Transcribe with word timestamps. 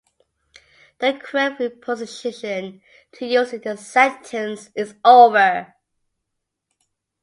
The 0.97 1.13
correct 1.13 1.57
preposition 1.59 2.81
to 3.11 3.25
use 3.27 3.53
in 3.53 3.61
this 3.61 3.85
sentence 3.85 4.71
is 4.73 4.95
"over". 5.05 5.75